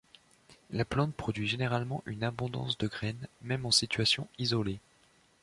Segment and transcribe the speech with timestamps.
[0.71, 4.79] La plante produit généralement une abondance de graines, même en situation isolée.